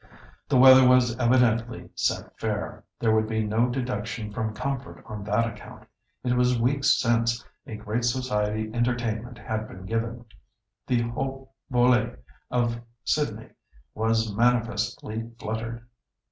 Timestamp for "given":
9.85-10.25